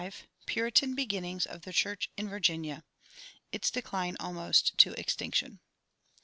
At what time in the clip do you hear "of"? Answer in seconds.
1.45-1.61